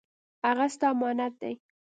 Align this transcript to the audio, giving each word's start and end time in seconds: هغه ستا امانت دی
هغه 0.45 0.65
ستا 0.73 0.87
امانت 0.93 1.33
دی 1.41 1.53